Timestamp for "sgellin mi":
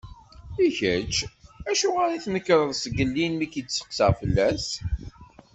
2.81-3.47